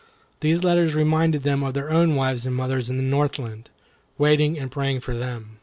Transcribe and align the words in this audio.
These 0.39 0.63
letters 0.63 0.95
reminded 0.95 1.43
them 1.43 1.61
of 1.61 1.75
their 1.75 1.91
own 1.91 2.15
wives 2.15 2.47
and 2.47 2.55
mothers 2.55 2.89
in 2.89 2.97
the 2.97 3.03
Northland, 3.03 3.69
waiting 4.17 4.57
and 4.57 4.71
praying 4.71 5.01
for 5.01 5.13
them. 5.13 5.59